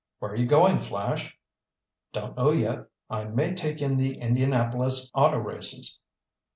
[0.17, 1.37] "Where are you going, Flash?"
[2.11, 2.87] "Don't know yet.
[3.07, 5.99] I may take in the Indianapolis auto races."